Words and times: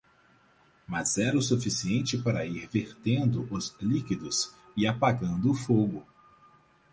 Mas 0.87 1.19
era 1.19 1.37
o 1.37 1.41
suficiente 1.43 2.17
para 2.17 2.43
ir 2.43 2.67
vertendo 2.69 3.47
os 3.51 3.75
líquidos 3.79 4.51
e 4.75 4.87
apagando 4.87 5.51
o 5.51 5.53
fogo. 5.53 6.03